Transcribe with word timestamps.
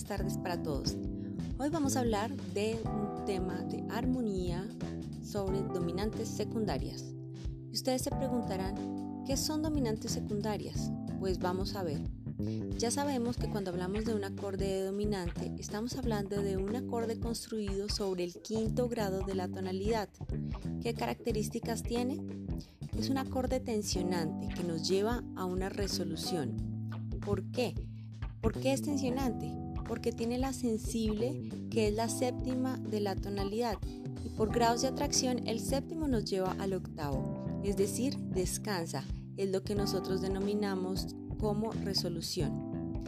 buenas 0.00 0.18
tardes 0.18 0.38
para 0.38 0.62
todos. 0.62 0.96
Hoy 1.58 1.68
vamos 1.68 1.94
a 1.94 2.00
hablar 2.00 2.34
de 2.54 2.80
un 2.84 3.24
tema 3.26 3.56
de 3.64 3.84
armonía 3.90 4.66
sobre 5.22 5.60
dominantes 5.60 6.26
secundarias. 6.26 7.12
Y 7.70 7.74
ustedes 7.74 8.02
se 8.02 8.10
preguntarán, 8.10 9.24
¿qué 9.26 9.36
son 9.36 9.60
dominantes 9.60 10.12
secundarias? 10.12 10.90
Pues 11.18 11.38
vamos 11.38 11.74
a 11.74 11.82
ver. 11.82 12.00
Ya 12.78 12.90
sabemos 12.90 13.36
que 13.36 13.50
cuando 13.50 13.72
hablamos 13.72 14.06
de 14.06 14.14
un 14.14 14.24
acorde 14.24 14.66
de 14.68 14.84
dominante, 14.84 15.52
estamos 15.58 15.94
hablando 15.96 16.40
de 16.40 16.56
un 16.56 16.74
acorde 16.74 17.20
construido 17.20 17.90
sobre 17.90 18.24
el 18.24 18.32
quinto 18.32 18.88
grado 18.88 19.20
de 19.26 19.34
la 19.34 19.48
tonalidad. 19.48 20.08
¿Qué 20.80 20.94
características 20.94 21.82
tiene? 21.82 22.22
Es 22.98 23.10
un 23.10 23.18
acorde 23.18 23.60
tensionante 23.60 24.48
que 24.54 24.64
nos 24.64 24.88
lleva 24.88 25.22
a 25.36 25.44
una 25.44 25.68
resolución. 25.68 26.56
¿Por 27.22 27.44
qué? 27.50 27.74
¿Por 28.40 28.58
qué 28.58 28.72
es 28.72 28.80
tensionante? 28.80 29.69
Porque 29.90 30.12
tiene 30.12 30.38
la 30.38 30.52
sensible, 30.52 31.50
que 31.68 31.88
es 31.88 31.94
la 31.94 32.08
séptima 32.08 32.78
de 32.78 33.00
la 33.00 33.16
tonalidad, 33.16 33.76
y 34.24 34.28
por 34.28 34.54
grados 34.54 34.82
de 34.82 34.88
atracción 34.88 35.48
el 35.48 35.58
séptimo 35.58 36.06
nos 36.06 36.26
lleva 36.26 36.52
al 36.60 36.74
octavo, 36.74 37.44
es 37.64 37.76
decir, 37.76 38.16
descansa, 38.16 39.02
es 39.36 39.50
lo 39.50 39.64
que 39.64 39.74
nosotros 39.74 40.20
denominamos 40.20 41.16
como 41.40 41.72
resolución. 41.72 43.02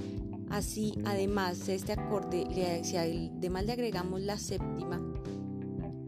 Así, 0.50 0.94
además 1.04 1.66
de 1.66 1.76
este 1.76 1.92
acorde, 1.92 2.82
si 2.82 2.96
además 2.96 3.64
le 3.64 3.72
agregamos 3.74 4.20
la 4.20 4.36
séptima, 4.36 5.00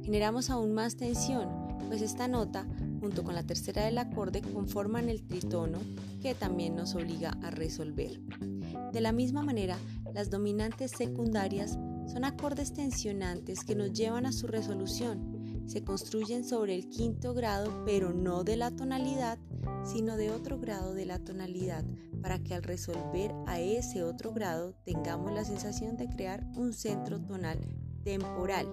generamos 0.02 0.50
aún 0.50 0.74
más 0.74 0.96
tensión, 0.96 1.50
pues 1.86 2.02
esta 2.02 2.26
nota, 2.26 2.66
junto 2.98 3.22
con 3.22 3.36
la 3.36 3.44
tercera 3.44 3.84
del 3.84 3.98
acorde, 3.98 4.42
conforman 4.42 5.08
el 5.08 5.22
tritono 5.22 5.78
que 6.20 6.34
también 6.34 6.74
nos 6.74 6.96
obliga 6.96 7.38
a 7.44 7.52
resolver. 7.52 8.20
De 8.94 9.00
la 9.00 9.10
misma 9.10 9.42
manera, 9.42 9.76
las 10.14 10.30
dominantes 10.30 10.92
secundarias 10.92 11.72
son 12.06 12.24
acordes 12.24 12.72
tensionantes 12.72 13.64
que 13.64 13.74
nos 13.74 13.92
llevan 13.92 14.24
a 14.24 14.30
su 14.30 14.46
resolución. 14.46 15.64
Se 15.66 15.82
construyen 15.82 16.44
sobre 16.44 16.76
el 16.76 16.88
quinto 16.88 17.34
grado, 17.34 17.82
pero 17.84 18.12
no 18.12 18.44
de 18.44 18.56
la 18.56 18.70
tonalidad, 18.70 19.40
sino 19.82 20.16
de 20.16 20.30
otro 20.30 20.60
grado 20.60 20.94
de 20.94 21.06
la 21.06 21.18
tonalidad, 21.18 21.84
para 22.22 22.38
que 22.38 22.54
al 22.54 22.62
resolver 22.62 23.34
a 23.48 23.58
ese 23.58 24.04
otro 24.04 24.32
grado 24.32 24.74
tengamos 24.84 25.32
la 25.32 25.44
sensación 25.44 25.96
de 25.96 26.08
crear 26.08 26.46
un 26.54 26.72
centro 26.72 27.20
tonal 27.20 27.58
temporal. 28.04 28.70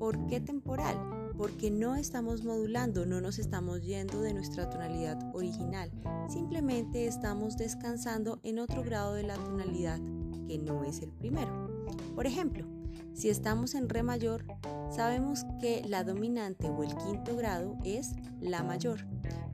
¿Por 0.00 0.26
qué 0.26 0.40
temporal? 0.40 1.13
Porque 1.36 1.70
no 1.70 1.96
estamos 1.96 2.44
modulando, 2.44 3.06
no 3.06 3.20
nos 3.20 3.38
estamos 3.38 3.82
yendo 3.82 4.20
de 4.20 4.34
nuestra 4.34 4.70
tonalidad 4.70 5.18
original, 5.34 5.90
simplemente 6.28 7.06
estamos 7.06 7.56
descansando 7.56 8.40
en 8.42 8.58
otro 8.58 8.82
grado 8.82 9.14
de 9.14 9.24
la 9.24 9.34
tonalidad 9.34 10.00
que 10.46 10.58
no 10.58 10.84
es 10.84 11.00
el 11.02 11.10
primero. 11.10 11.86
Por 12.14 12.26
ejemplo, 12.26 12.66
si 13.12 13.28
estamos 13.28 13.74
en 13.74 13.88
Re 13.88 14.02
mayor, 14.02 14.44
sabemos 14.90 15.44
que 15.60 15.82
la 15.86 16.04
dominante 16.04 16.68
o 16.68 16.82
el 16.82 16.94
quinto 16.96 17.36
grado 17.36 17.76
es 17.84 18.12
La 18.40 18.62
mayor. 18.62 19.06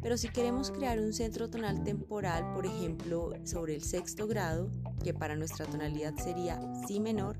Pero 0.02 0.16
si 0.16 0.28
queremos 0.28 0.70
crear 0.70 0.98
un 0.98 1.12
centro 1.12 1.50
tonal 1.50 1.84
temporal, 1.84 2.54
por 2.54 2.64
ejemplo, 2.64 3.32
sobre 3.44 3.74
el 3.74 3.82
sexto 3.82 4.26
grado, 4.26 4.70
que 5.02 5.14
para 5.14 5.36
nuestra 5.36 5.66
tonalidad 5.66 6.14
sería 6.16 6.60
Si 6.86 7.00
menor, 7.00 7.38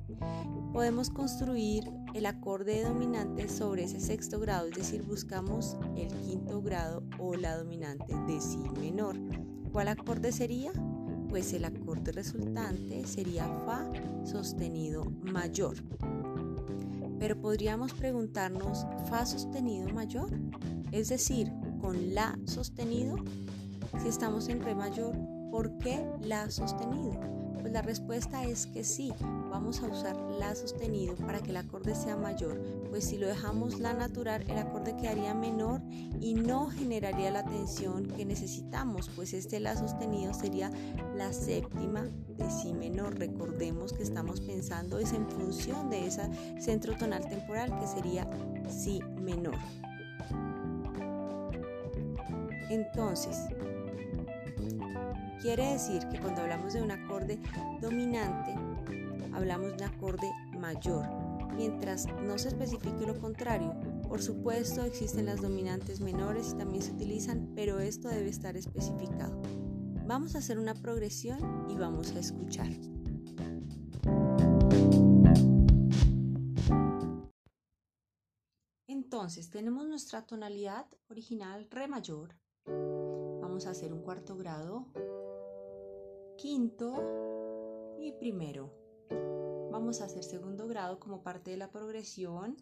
podemos 0.73 1.11
construir 1.11 1.91
el 2.15 2.27
acorde 2.27 2.83
dominante 2.83 3.49
sobre 3.49 3.85
ese 3.85 4.01
sexto 4.01 4.41
grado, 4.41 4.69
es 4.69 4.75
decir, 4.75 5.03
buscamos 5.03 5.77
el 5.97 6.09
quinto 6.09 6.63
grado 6.63 7.03
o 7.19 7.35
la 7.35 7.57
dominante 7.57 8.15
de 8.27 8.41
Si 8.41 8.59
menor. 8.81 9.17
¿Cuál 9.73 9.89
acorde 9.89 10.33
sería? 10.33 10.73
Pues 11.29 11.53
el 11.53 11.65
acorde 11.65 12.13
resultante 12.13 13.07
sería 13.07 13.47
Fa 13.65 13.89
sostenido 14.25 15.05
mayor. 15.05 15.77
Pero 17.19 17.41
podríamos 17.41 17.93
preguntarnos, 17.93 18.87
¿Fa 19.09 19.27
sostenido 19.27 19.89
mayor? 19.91 20.31
Es 20.91 21.09
decir, 21.09 21.53
con 21.81 22.15
La 22.15 22.39
sostenido. 22.47 23.17
Si 24.03 24.09
estamos 24.09 24.49
en 24.49 24.63
Re 24.63 24.75
mayor, 24.75 25.17
¿por 25.51 25.77
qué 25.79 26.05
La 26.23 26.51
sostenido? 26.51 27.21
Pues 27.61 27.73
la 27.73 27.83
respuesta 27.83 28.45
es 28.45 28.67
que 28.67 28.85
sí, 28.85 29.13
vamos 29.51 29.83
a 29.83 29.87
usar 29.87 30.17
La 30.39 30.55
sostenido 30.55 31.15
para 31.17 31.41
que 31.41 31.51
el 31.51 31.57
acorde 31.59 31.95
sea 31.95 32.17
mayor, 32.17 32.59
pues 32.89 33.05
si 33.05 33.19
lo 33.19 33.27
dejamos 33.27 33.79
La 33.81 33.93
natural, 33.93 34.43
el 34.49 34.59
acorde 34.59 34.97
quedaría 34.97 35.35
menor 35.35 35.83
y 36.21 36.35
no 36.35 36.71
generaría 36.71 37.31
la 37.31 37.45
tensión 37.45 38.07
que 38.07 38.25
necesitamos, 38.25 39.11
pues 39.15 39.35
este 39.35 39.61
La 39.61 39.77
sostenido 39.77 40.33
sería 40.33 40.71
la 41.17 41.33
séptima 41.33 42.05
de 42.37 42.51
Si 42.51 42.73
menor. 42.73 43.19
Recordemos 43.19 43.93
que 43.93 44.03
estamos 44.03 44.41
pensando 44.41 44.99
es 44.99 45.13
en 45.13 45.29
función 45.29 45.91
de 45.91 46.07
ese 46.07 46.23
centro 46.59 46.97
tonal 46.97 47.29
temporal 47.29 47.79
que 47.79 47.87
sería 47.87 48.29
Si 48.69 49.01
menor. 49.21 49.57
Entonces, 52.71 53.37
quiere 55.41 55.73
decir 55.73 56.07
que 56.09 56.21
cuando 56.21 56.43
hablamos 56.43 56.75
de 56.75 56.83
un 56.83 56.91
acorde 56.91 57.39
dominante, 57.81 58.55
hablamos 59.33 59.69
de 59.69 59.75
un 59.75 59.83
acorde 59.83 60.31
mayor, 60.59 61.09
mientras 61.55 62.07
no 62.23 62.39
se 62.39 62.49
especifique 62.49 63.07
lo 63.07 63.19
contrario. 63.19 63.75
Por 64.07 64.23
supuesto, 64.23 64.83
existen 64.83 65.27
las 65.27 65.41
dominantes 65.41 66.01
menores 66.01 66.53
y 66.53 66.59
también 66.59 66.83
se 66.83 66.93
utilizan, 66.93 67.53
pero 67.55 67.81
esto 67.81 68.09
debe 68.09 68.29
estar 68.29 68.57
especificado. 68.57 69.41
Vamos 70.07 70.35
a 70.35 70.39
hacer 70.39 70.59
una 70.59 70.75
progresión 70.75 71.67
y 71.71 71.77
vamos 71.77 72.13
a 72.15 72.19
escuchar. 72.19 72.69
Entonces, 78.87 79.51
tenemos 79.51 79.87
nuestra 79.87 80.27
tonalidad 80.27 80.87
original 81.09 81.69
Re 81.71 81.89
mayor, 81.89 82.37
Vamos 82.67 83.67
a 83.67 83.71
hacer 83.71 83.93
un 83.93 84.03
cuarto 84.03 84.37
grado, 84.37 84.87
quinto 86.41 87.97
y 87.99 88.13
primero. 88.13 88.73
Vamos 89.71 90.01
a 90.01 90.07
hacer 90.07 90.25
segundo 90.25 90.67
grado 90.67 90.99
como 90.99 91.23
parte 91.23 91.51
de 91.51 91.59
la 91.59 91.71
progresión. 91.71 92.57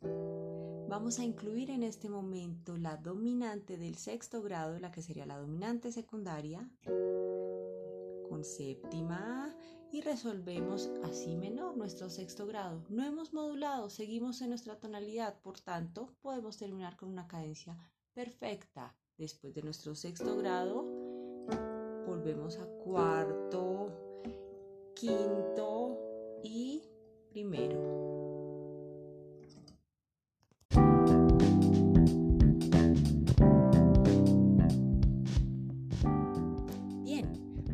Vamos 0.88 1.20
a 1.20 1.24
incluir 1.24 1.70
en 1.70 1.84
este 1.84 2.08
momento 2.08 2.76
la 2.76 2.96
dominante 2.96 3.76
del 3.78 3.94
sexto 3.94 4.42
grado, 4.42 4.80
la 4.80 4.90
que 4.90 5.02
sería 5.02 5.26
la 5.26 5.38
dominante 5.38 5.92
secundaria, 5.92 6.68
con 8.28 8.42
séptima 8.42 9.54
y 9.92 10.00
resolvemos 10.00 10.90
así 11.04 11.36
menor 11.36 11.76
nuestro 11.76 12.10
sexto 12.10 12.46
grado. 12.46 12.84
No 12.88 13.04
hemos 13.04 13.32
modulado, 13.32 13.90
seguimos 13.90 14.42
en 14.42 14.48
nuestra 14.48 14.80
tonalidad, 14.80 15.40
por 15.40 15.60
tanto 15.60 16.16
podemos 16.20 16.56
terminar 16.56 16.96
con 16.96 17.10
una 17.10 17.28
cadencia 17.28 17.76
perfecta. 18.12 18.96
Después 19.16 19.54
de 19.54 19.62
nuestro 19.62 19.94
sexto 19.94 20.36
grado, 20.36 21.07
volvemos 22.08 22.58
a 22.58 22.64
cuarto, 22.64 23.92
quinto 24.94 25.98
y 26.42 26.82
primero. 27.28 27.76
Bien, 37.04 37.26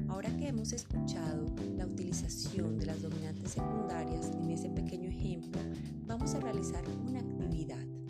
ahora 0.09 0.37
que 0.37 0.49
hemos 0.49 0.72
escuchado 0.72 1.47
la 1.77 1.87
utilización 1.87 2.77
de 2.77 2.87
las 2.87 3.03
dominantes 3.03 3.53
secundarias 3.53 4.33
en 4.33 4.51
ese 4.51 4.69
pequeño 4.69 5.11
ejemplo, 5.11 5.61
vamos 6.06 6.34
a 6.34 6.41
realizar 6.41 6.83
una 7.06 7.21
actividad. 7.21 8.03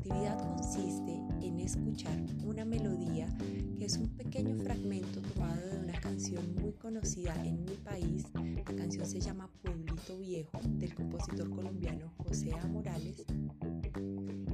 Actividad 0.00 0.38
consiste 0.38 1.20
escuchar 1.70 2.18
una 2.44 2.64
melodía 2.64 3.28
que 3.78 3.84
es 3.84 3.96
un 3.96 4.08
pequeño 4.08 4.56
fragmento 4.56 5.20
tomado 5.20 5.68
de 5.68 5.78
una 5.78 6.00
canción 6.00 6.42
muy 6.60 6.72
conocida 6.72 7.34
en 7.44 7.64
mi 7.64 7.74
país. 7.84 8.24
La 8.34 8.64
canción 8.64 9.06
se 9.06 9.20
llama 9.20 9.48
Pueblito 9.62 10.18
Viejo 10.18 10.58
del 10.64 10.94
compositor 10.94 11.48
colombiano 11.50 12.12
José 12.16 12.52
A. 12.54 12.66
Morales. 12.66 13.24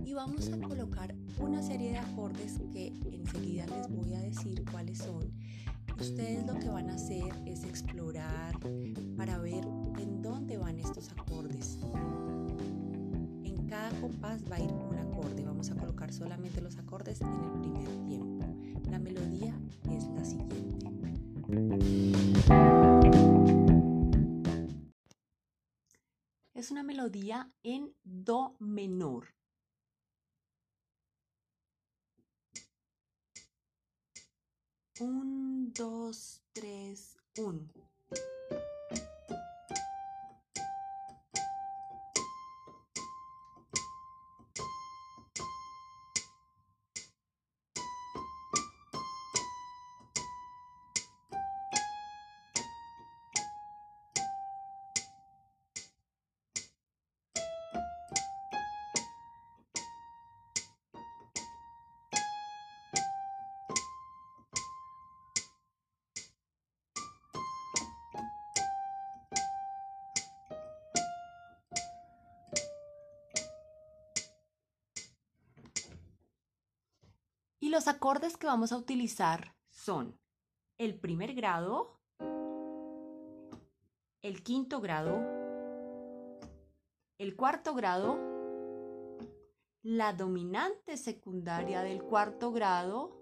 Y 0.05 0.13
vamos 0.13 0.51
a 0.53 0.59
colocar 0.59 1.15
una 1.41 1.63
serie 1.63 1.93
de 1.93 1.99
acordes 1.99 2.61
que 2.73 2.89
enseguida 3.11 3.67
les 3.67 3.89
voy 3.89 4.13
a 4.15 4.21
decir 4.21 4.65
cuáles 4.71 4.99
son. 4.99 5.33
Ustedes 5.99 6.45
lo 6.47 6.59
que 6.59 6.69
van 6.69 6.91
a 6.91 6.95
hacer 6.97 7.33
es 7.47 7.65
explorar 7.65 8.59
para 9.17 9.39
ver 9.39 9.65
en 9.99 10.21
dónde 10.21 10.59
van 10.59 10.79
estos 10.81 11.11
acordes. 11.13 11.79
Cada 13.69 13.91
compás 14.01 14.43
va 14.51 14.57
a 14.57 14.61
ir 14.61 14.71
un 14.71 14.99
acorde. 14.99 15.45
Vamos 15.45 15.71
a 15.71 15.75
colocar 15.75 16.13
solamente 16.13 16.61
los 16.61 16.77
acordes 16.77 17.21
en 17.21 17.29
el 17.29 17.61
primer 17.61 18.07
tiempo. 18.07 18.47
La 18.91 18.99
melodía 18.99 19.55
es 19.91 20.05
la 20.09 20.25
siguiente. 20.25 20.57
Es 26.55 26.71
una 26.71 26.83
melodía 26.83 27.53
en 27.63 27.95
Do 28.03 28.57
menor. 28.59 29.35
Un, 34.99 35.73
dos, 35.75 36.43
tres, 36.53 37.17
un. 37.37 37.71
Los 77.77 77.89
acordes 77.89 78.39
que 78.39 78.47
vamos 78.47 78.73
a 78.73 78.79
utilizar 78.79 79.55
son 79.69 80.19
el 80.79 80.99
primer 80.99 81.35
grado, 81.35 82.01
el 84.23 84.43
quinto 84.43 84.81
grado, 84.81 85.21
el 87.19 87.37
cuarto 87.37 87.75
grado, 87.75 88.19
la 89.83 90.15
dominante 90.15 90.97
secundaria 90.97 91.83
del 91.83 92.03
cuarto 92.03 92.51
grado 92.51 93.21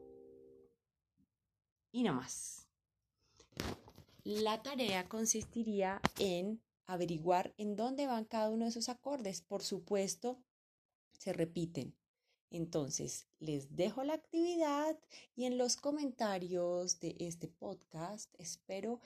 y 1.91 2.05
nada 2.05 2.19
más. 2.19 2.69
La 4.23 4.63
tarea 4.63 5.09
consistiría 5.09 6.01
en 6.21 6.63
averiguar 6.87 7.53
en 7.57 7.75
dónde 7.75 8.07
van 8.07 8.25
cada 8.25 8.51
uno 8.51 8.67
de 8.67 8.71
esos 8.71 8.89
acordes. 8.89 9.41
Por 9.41 9.65
supuesto, 9.65 10.39
se 11.19 11.33
repiten. 11.33 11.97
Entonces, 12.51 13.27
les 13.41 13.75
dejo 13.75 14.05
la 14.05 14.15
actividad 14.15 14.99
y 15.35 15.45
en 15.45 15.59
los 15.59 15.77
comentarios 15.77 17.01
de 17.01 17.17
este 17.19 17.49
podcast 17.49 18.33
espero 18.39 19.01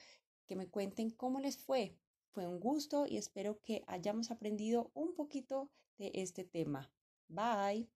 que 0.46 0.56
me 0.56 0.69
cuenten 0.69 1.11
cómo 1.11 1.40
les 1.40 1.56
fue. 1.56 1.96
Fue 2.31 2.46
un 2.46 2.61
gusto 2.61 3.06
y 3.06 3.17
espero 3.17 3.61
que 3.62 3.85
hayamos 3.87 4.31
aprendido 4.31 4.90
un 4.94 5.14
poquito 5.14 5.70
de 5.99 6.11
este 6.14 6.44
tema. 6.44 6.90
Bye. 7.29 7.88